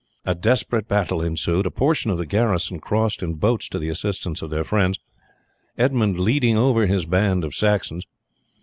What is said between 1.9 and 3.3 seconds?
of the garrison crossed